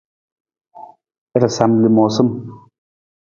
Rasam 1.41 1.71
lamoosam. 1.81 2.29